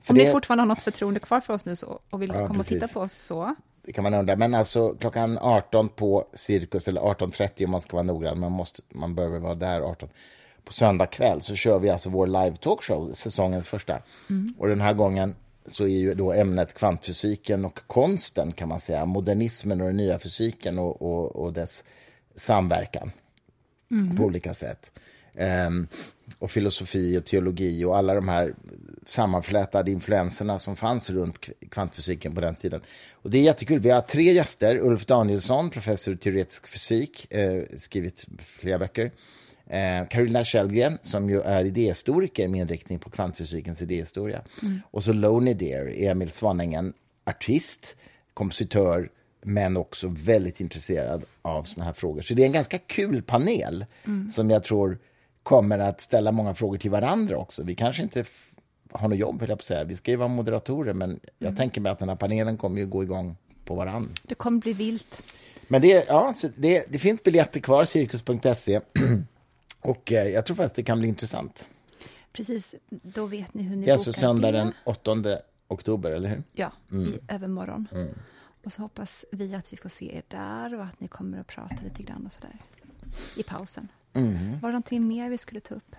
För 0.00 0.12
Om 0.14 0.18
det- 0.18 0.24
ni 0.24 0.30
fortfarande 0.32 0.62
har 0.62 0.66
något 0.68 0.82
förtroende 0.82 1.20
kvar 1.20 1.40
för 1.40 1.54
oss 1.54 1.64
nu 1.64 1.76
så, 1.76 2.00
och 2.10 2.22
vill 2.22 2.30
Ja, 2.34 2.46
komma 2.46 2.60
och 2.60 2.66
titta 2.66 2.80
precis. 2.80 2.94
på 2.94 3.00
oss 3.00 3.12
så. 3.14 3.54
Det 3.82 3.92
kan 3.92 4.04
man 4.04 4.14
undra. 4.14 4.36
Men 4.36 4.54
alltså 4.54 4.94
klockan 4.94 5.38
18 5.38 5.88
på 5.88 6.24
Cirkus, 6.32 6.88
eller 6.88 7.00
18.30 7.00 7.64
om 7.64 7.70
man 7.70 7.80
ska 7.80 7.96
vara 7.96 8.06
noggrann, 8.06 8.40
man, 8.40 8.52
måste, 8.52 8.82
man 8.88 9.14
bör 9.14 9.28
väl 9.28 9.40
vara 9.40 9.54
där 9.54 9.80
18. 9.80 10.08
På 10.66 10.72
söndag 10.72 11.06
kväll 11.06 11.42
så 11.42 11.54
kör 11.54 11.78
vi 11.78 11.90
alltså 11.90 12.10
vår 12.10 12.26
live 12.26 12.56
talkshow, 12.56 13.12
säsongens 13.12 13.66
första. 13.66 14.02
Och 14.58 14.68
den 14.68 14.80
här 14.80 14.92
gången 14.92 15.34
så 15.66 15.84
är 15.84 15.88
ju 15.98 16.14
då 16.14 16.32
ämnet 16.32 16.74
kvantfysiken 16.74 17.64
och 17.64 17.80
konsten 17.86 18.52
kan 18.52 18.68
man 18.68 18.80
säga, 18.80 19.04
modernismen 19.04 19.80
och 19.80 19.86
den 19.86 19.96
nya 19.96 20.18
fysiken 20.18 20.78
och, 20.78 21.02
och, 21.02 21.36
och 21.36 21.52
dess 21.52 21.84
samverkan 22.36 23.10
på 24.16 24.22
olika 24.22 24.54
sätt. 24.54 24.92
Ehm, 25.34 25.88
och 26.38 26.50
filosofi 26.50 27.18
och 27.18 27.24
teologi 27.24 27.84
och 27.84 27.96
alla 27.96 28.14
de 28.14 28.28
här 28.28 28.54
sammanflätade 29.06 29.90
influenserna 29.90 30.58
som 30.58 30.76
fanns 30.76 31.10
runt 31.10 31.48
kvantfysiken 31.70 32.34
på 32.34 32.40
den 32.40 32.54
tiden. 32.54 32.80
Och 33.12 33.30
det 33.30 33.38
är 33.38 33.42
jättekul. 33.42 33.78
Vi 33.78 33.90
har 33.90 34.00
tre 34.00 34.32
gäster. 34.32 34.78
Ulf 34.78 35.06
Danielsson, 35.06 35.70
professor 35.70 36.14
i 36.14 36.16
teoretisk 36.16 36.68
fysik, 36.68 37.32
eh, 37.32 37.62
skrivit 37.76 38.26
flera 38.44 38.78
böcker. 38.78 39.10
Eh, 39.70 40.08
Carolina 40.08 40.44
Källgren, 40.44 40.98
som 41.02 41.30
ju 41.30 41.40
är 41.40 41.64
idéhistoriker 41.64 42.48
med 42.48 42.60
inriktning 42.60 42.98
på 42.98 43.10
kvantfysikens 43.10 43.82
idéhistoria. 43.82 44.42
Och 44.90 45.04
så 45.04 45.12
Loney 45.12 45.54
Deer, 45.54 45.94
Emil 45.96 46.30
Svanängen, 46.30 46.92
artist, 47.24 47.96
kompositör, 48.34 49.10
men 49.42 49.76
också 49.76 50.08
väldigt 50.08 50.60
intresserad 50.60 51.24
av 51.42 51.62
såna 51.62 51.84
här 51.84 51.92
frågor. 51.92 52.22
Så 52.22 52.34
det 52.34 52.42
är 52.42 52.46
en 52.46 52.52
ganska 52.52 52.78
kul 52.78 53.22
panel 53.22 53.84
som 54.30 54.50
jag 54.50 54.64
tror 54.64 54.98
kommer 55.42 55.78
att 55.78 56.00
ställa 56.00 56.32
många 56.32 56.54
frågor 56.54 56.78
till 56.78 56.90
varandra 56.90 57.36
också. 57.36 57.62
Vi 57.62 57.74
kanske 57.74 58.02
inte 58.02 58.24
har 58.92 59.08
något 59.08 59.18
jobb, 59.18 59.38
jag 59.50 59.58
på 59.58 59.64
säga. 59.64 59.84
Vi 59.84 59.96
ska 59.96 60.10
ju 60.10 60.16
vara 60.16 60.28
moderatorer, 60.28 60.92
men 60.92 61.20
jag 61.38 61.56
tänker 61.56 61.80
mig 61.80 61.92
att 61.92 61.98
den 61.98 62.08
här 62.08 62.16
panelen 62.16 62.56
kommer 62.56 62.80
ju 62.80 62.86
gå 62.86 63.02
igång 63.02 63.36
på 63.64 63.74
varandra. 63.74 64.10
Det 64.22 64.34
kommer 64.34 64.60
bli 64.60 64.72
vilt. 64.72 65.22
Men 65.68 65.82
det, 65.82 66.04
ja, 66.08 66.32
så 66.36 66.48
det, 66.56 66.84
det 66.88 66.98
finns 66.98 67.22
biljetter 67.22 67.60
kvar, 67.60 67.84
cirkus.se. 67.84 68.80
Och 69.86 70.12
eh, 70.12 70.28
jag 70.28 70.46
tror 70.46 70.56
faktiskt 70.56 70.74
det 70.76 70.82
kan 70.82 70.98
bli 70.98 71.08
intressant. 71.08 71.68
Precis, 72.32 72.74
då 72.90 73.26
vet 73.26 73.54
ni 73.54 73.62
hur 73.62 73.76
ni 73.76 73.84
Det 73.84 73.90
är 73.90 73.92
alltså 73.92 74.10
bokar 74.10 74.20
söndag 74.20 74.52
den 74.52 74.72
8 74.84 75.16
oktober, 75.68 76.10
eller 76.10 76.28
hur? 76.28 76.42
Ja, 76.52 76.72
Mm. 76.90 77.08
i 77.08 77.18
övermorgon. 77.28 77.88
Och 78.64 78.72
så 78.72 78.82
hoppas 78.82 79.24
vi 79.32 79.54
att 79.54 79.72
vi 79.72 79.76
får 79.76 79.88
se 79.88 80.16
er 80.16 80.22
där 80.28 80.74
och 80.74 80.84
att 80.84 81.00
ni 81.00 81.08
kommer 81.08 81.40
att 81.40 81.46
prata 81.46 81.74
lite 81.84 82.02
grann 82.02 82.26
och 82.26 82.32
sådär. 82.32 82.58
I 83.36 83.42
pausen. 83.42 83.88
Mm. 84.12 84.50
Var 84.60 84.68
det 84.68 84.72
någonting 84.72 85.06
mer 85.08 85.30
vi 85.30 85.38
skulle 85.38 85.60
ta 85.60 85.74
upp? 85.74 85.96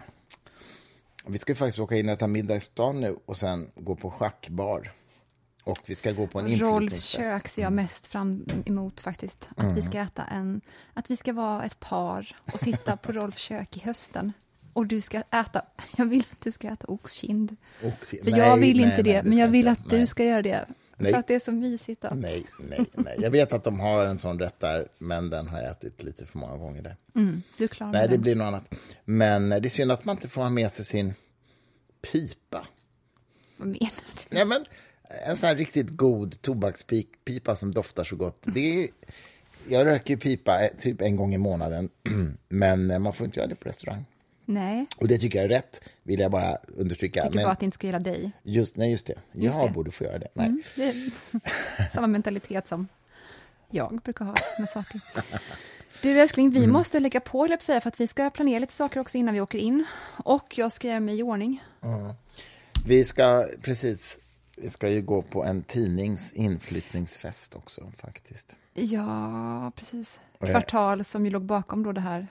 Vi 1.27 1.37
ska 1.39 1.51
ju 1.51 1.55
faktiskt 1.55 1.79
åka 1.79 1.95
in 1.97 2.05
och 2.09 2.13
äta 2.13 2.27
middag 2.27 2.55
i 2.55 2.59
stan 2.59 3.01
nu 3.01 3.17
och 3.25 3.37
sen 3.37 3.71
gå 3.75 3.95
på 3.95 4.11
schackbar. 4.11 4.91
Och 5.67 5.79
vi 5.85 5.95
ska 5.95 6.11
gå 6.11 6.27
på 6.27 6.39
en 6.39 6.59
Rolfs 6.59 7.03
kök 7.05 7.47
ser 7.47 7.61
jag 7.61 7.73
mest 7.73 8.07
fram 8.07 8.45
emot 8.65 8.99
faktiskt. 8.99 9.49
Att 9.51 9.59
Mm. 9.63 9.75
vi 9.75 9.81
ska 9.81 9.99
äta 9.99 10.23
en, 10.25 10.61
att 10.93 11.11
vi 11.11 11.15
ska 11.15 11.33
vara 11.33 11.63
ett 11.63 11.79
par 11.79 12.35
och 12.53 12.59
sitta 12.59 12.97
på 12.97 13.11
Rolfs 13.11 13.41
kök 13.41 13.77
i 13.77 13.79
hösten. 13.79 14.33
Och 14.73 14.85
du 14.87 15.01
ska 15.01 15.17
äta, 15.31 15.61
jag 15.97 16.05
vill 16.05 16.23
att 16.31 16.41
du 16.41 16.51
ska 16.51 16.67
äta 16.67 16.87
oxkind. 16.87 17.55
Se- 18.01 18.23
För 18.23 18.31
nej, 18.31 18.39
jag 18.39 18.57
vill 18.57 18.77
nej, 18.77 18.85
inte 18.85 19.03
nej, 19.03 19.13
det, 19.13 19.23
men 19.23 19.37
jag 19.37 19.47
vill 19.47 19.67
inte 19.67 19.81
att 19.81 19.89
du 19.89 20.05
ska 20.07 20.23
göra 20.23 20.41
det. 20.41 20.65
Nej. 20.99 21.11
För 21.11 21.19
att 21.19 21.27
det 21.27 21.35
är 21.35 21.39
så 21.39 21.51
mysigt. 21.51 22.01
Då. 22.01 22.09
Nej, 22.15 22.45
nej, 22.69 22.85
nej. 22.93 23.15
Jag 23.19 23.31
vet 23.31 23.53
att 23.53 23.63
de 23.63 23.79
har 23.79 24.05
en 24.05 24.19
sån 24.19 24.39
rätt 24.39 24.59
där, 24.59 24.87
men 24.97 25.29
den 25.29 25.47
har 25.47 25.61
jag 25.61 25.71
ätit 25.71 26.03
lite 26.03 26.25
för 26.25 26.37
många 26.39 26.57
gånger 26.57 26.81
där. 26.81 26.95
Mm, 27.15 27.41
du 27.57 27.67
klarar 27.67 27.91
Nej, 27.91 28.01
det 28.07 28.13
den. 28.13 28.21
blir 28.21 28.35
något 28.35 28.45
annat. 28.45 28.73
Men 29.05 29.49
det 29.49 29.55
är 29.65 29.69
synd 29.69 29.91
att 29.91 30.05
man 30.05 30.15
inte 30.15 30.29
får 30.29 30.41
ha 30.41 30.49
med 30.49 30.71
sig 30.71 30.85
sin 30.85 31.13
pipa. 32.11 32.67
Vad 33.57 33.67
menar 33.67 33.79
du? 34.29 34.35
Nej, 34.35 34.45
men 34.45 34.65
en 35.27 35.37
sån 35.37 35.47
här 35.47 35.55
riktigt 35.55 35.89
god 35.89 36.41
tobakspipa 36.41 37.55
som 37.55 37.71
doftar 37.73 38.03
så 38.03 38.15
gott. 38.15 38.37
Det 38.43 38.83
är, 38.83 38.89
jag 39.67 39.85
röker 39.85 40.13
ju 40.13 40.17
pipa 40.19 40.61
eh, 40.65 40.69
typ 40.79 41.01
en 41.01 41.15
gång 41.15 41.33
i 41.33 41.37
månaden, 41.37 41.89
men 42.49 42.91
eh, 42.91 42.99
man 42.99 43.13
får 43.13 43.25
inte 43.25 43.39
göra 43.39 43.47
det 43.49 43.55
på 43.55 43.69
restaurang. 43.69 44.05
Nej, 44.49 44.85
Och 44.97 45.07
det 45.07 45.17
tycker 45.17 45.37
jag 45.39 45.45
är 45.45 45.49
rätt, 45.49 45.81
vill 46.03 46.19
jag 46.19 46.31
bara 46.31 46.57
understryka. 46.77 47.21
tycker 47.21 47.35
Men 47.35 47.43
bara 47.43 47.51
att 47.51 47.59
det 47.59 47.65
inte 47.65 47.75
ska 47.75 47.87
gälla 47.87 47.99
dig. 47.99 48.31
just, 48.43 48.77
nej, 48.77 48.91
just 48.91 49.07
det. 49.07 49.15
Just 49.31 49.57
Jag 49.57 49.69
det. 49.69 49.73
borde 49.73 49.91
få 49.91 50.03
göra 50.03 50.19
det. 50.19 50.27
Nej. 50.33 50.47
Mm, 50.47 50.61
det 50.75 50.93
samma 51.91 52.07
mentalitet 52.07 52.67
som 52.67 52.87
jag 53.71 54.01
brukar 54.03 54.25
ha 54.25 54.35
med 54.59 54.69
saker. 54.69 55.01
Du 56.01 56.19
älskling, 56.21 56.47
Mm. 56.47 56.61
vi 56.61 56.67
måste 56.67 56.99
lägga 56.99 57.19
på, 57.19 57.47
jag 57.49 57.63
säga, 57.63 57.81
för 57.81 57.87
att 57.87 57.99
vi 57.99 58.07
ska 58.07 58.29
planera 58.29 58.59
lite 58.59 58.73
saker 58.73 58.99
också 58.99 59.17
innan 59.17 59.33
vi 59.33 59.41
åker 59.41 59.57
in. 59.57 59.85
Och 60.23 60.57
jag 60.57 60.71
ska 60.71 60.87
göra 60.87 60.99
mig 60.99 61.19
i 61.19 61.23
ordning. 61.23 61.63
Vi 62.85 63.05
ska, 63.05 63.47
precis, 63.61 64.19
vi 64.57 64.69
ska 64.69 64.89
ju 64.89 65.01
gå 65.01 65.21
på 65.21 65.43
en 65.43 65.63
tidnings 65.63 66.33
inflyttningsfest 66.33 67.55
också 67.55 67.91
faktiskt. 67.95 68.57
Ja, 68.73 69.71
precis. 69.75 70.19
Kvartal 70.39 71.05
som 71.05 71.25
ju 71.25 71.31
låg 71.31 71.45
bakom 71.45 71.83
då 71.83 71.91
det 71.91 72.01
här 72.01 72.27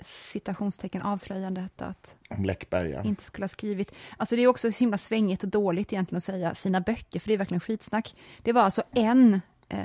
citationstecken 0.00 1.02
avslöjandet 1.02 1.82
att 1.82 2.14
Om 2.30 2.44
Läckberg, 2.44 2.90
ja. 2.90 3.02
inte 3.02 3.24
skulle 3.24 3.44
ha 3.44 3.48
skrivit. 3.48 3.94
Alltså 4.16 4.36
det 4.36 4.42
är 4.42 4.46
också 4.46 4.72
så 4.72 4.78
himla 4.78 4.98
svängigt 4.98 5.42
och 5.42 5.48
dåligt 5.48 5.92
egentligen 5.92 6.16
att 6.16 6.24
säga 6.24 6.54
sina 6.54 6.80
böcker, 6.80 7.20
för 7.20 7.28
det 7.28 7.34
är 7.34 7.38
verkligen 7.38 7.60
skitsnack. 7.60 8.14
Det 8.42 8.52
var 8.52 8.62
alltså 8.62 8.82
en, 8.92 9.40
eh, 9.68 9.78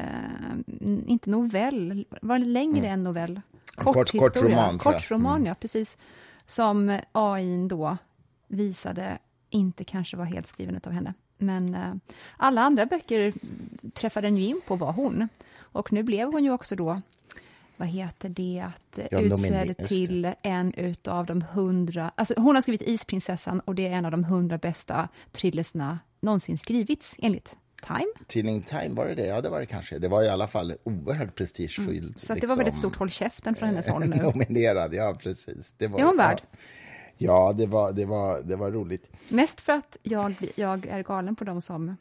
inte 1.07 1.29
novell, 1.29 2.05
var 2.21 2.39
det 2.39 2.45
längre 2.45 2.87
än 2.87 3.03
novell? 3.03 3.31
Mm. 3.31 3.41
kort- 3.75 3.93
kort 3.93 4.13
historia. 4.15 4.55
roman. 4.57 4.77
Kort 4.79 5.11
roman, 5.11 5.45
ja, 5.45 5.55
precis. 5.55 5.97
Som 6.45 6.99
AI 7.11 7.67
då 7.67 7.97
visade 8.47 9.17
inte 9.49 9.83
kanske 9.83 10.17
var 10.17 10.25
helt 10.25 10.47
skriven 10.47 10.79
av 10.83 10.91
henne. 10.91 11.13
Men 11.39 11.75
eh, 11.75 11.93
alla 12.37 12.61
andra 12.61 12.85
böcker 12.85 13.33
träffade 13.93 14.27
den 14.27 14.37
ju 14.37 14.43
in 14.45 14.61
på 14.67 14.75
var 14.75 14.91
hon. 14.91 15.29
Och 15.59 15.93
nu 15.93 16.03
blev 16.03 16.31
hon 16.31 16.43
ju 16.43 16.51
också 16.51 16.75
då, 16.75 17.01
vad 17.77 17.87
heter 17.87 18.29
det, 18.29 18.63
att 18.67 18.99
Ja, 19.11 19.19
utsedd 19.19 19.75
det. 19.77 19.85
till 19.87 20.33
en 20.41 20.73
utav 20.73 21.25
de 21.25 21.41
hundra, 21.41 22.11
alltså 22.15 22.33
hon 22.37 22.55
har 22.55 22.61
skrivit 22.61 22.81
Isprinsessan 22.81 23.59
och 23.59 23.75
det 23.75 23.87
är 23.87 23.91
en 23.91 24.05
av 24.05 24.11
de 24.11 24.23
hundra 24.23 24.57
bästa 24.57 25.07
thrillersna 25.31 25.99
någonsin 26.19 26.57
skrivits 26.57 27.15
enligt 27.19 27.55
Time. 27.87 28.05
Tidning 28.27 28.61
Time, 28.61 28.89
var 28.95 29.07
det 29.07 29.15
det? 29.15 29.25
Ja, 29.25 29.41
det 29.41 29.49
var 29.49 29.59
det 29.59 29.65
kanske. 29.65 29.99
Det 29.99 30.07
var 30.07 30.23
i 30.23 30.29
alla 30.29 30.47
fall 30.47 30.73
oerhört 30.83 31.35
prestigefyllt. 31.35 32.01
Mm. 32.03 32.13
Så 32.15 32.33
att 32.33 32.41
det 32.41 32.47
var 32.47 32.55
väl 32.57 32.67
ett 32.67 32.77
stort 32.77 32.95
håll 32.95 33.09
käften 33.09 33.55
från 33.55 33.69
hennes 33.69 33.87
håll 33.89 34.05
nu. 34.05 34.15
Nominerad, 34.15 34.93
ja 34.93 35.17
precis. 35.23 35.73
Det 35.77 35.87
var, 35.87 35.99
Är 35.99 36.03
hon 36.03 36.17
värd? 36.17 36.41
Ja, 36.51 36.57
ja 37.19 37.53
det, 37.53 37.67
var, 37.67 37.91
det, 37.91 38.05
var, 38.05 38.41
det 38.41 38.55
var 38.55 38.71
roligt. 38.71 39.09
Mest 39.29 39.61
för 39.61 39.73
att 39.73 39.97
jag, 40.03 40.35
jag 40.55 40.85
är 40.85 41.03
galen 41.03 41.35
på 41.35 41.43
de 41.43 41.61
som 41.61 41.97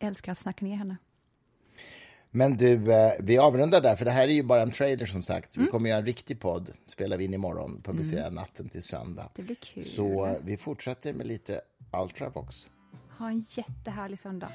älskar 0.00 0.32
att 0.32 0.38
snacka 0.38 0.64
ner 0.64 0.76
henne. 0.76 0.96
Men 2.30 2.56
du, 2.56 2.92
eh, 2.92 3.12
vi 3.20 3.38
avrundar 3.38 3.80
där, 3.80 3.96
för 3.96 4.04
det 4.04 4.10
här 4.10 4.22
är 4.22 4.32
ju 4.32 4.42
bara 4.42 4.62
en 4.62 4.70
trailer 4.70 5.06
som 5.06 5.22
sagt. 5.22 5.56
Mm. 5.56 5.66
Vi 5.66 5.70
kommer 5.70 5.90
göra 5.90 5.98
en 5.98 6.06
riktig 6.06 6.40
podd, 6.40 6.70
spelar 6.86 7.16
vi 7.16 7.24
in 7.24 7.34
imorgon, 7.34 7.82
publicerar 7.84 8.30
natten 8.30 8.68
till 8.68 8.82
söndag. 8.82 9.28
Det 9.34 9.42
blir 9.42 9.56
kul. 9.56 9.84
Så 9.84 10.26
eh, 10.26 10.36
vi 10.44 10.56
fortsätter 10.56 11.12
med 11.12 11.26
lite 11.26 11.60
Ultravox. 12.02 12.70
Ha 13.18 13.28
en 13.28 13.44
jättehärlig 13.48 14.18
söndag. 14.18 14.48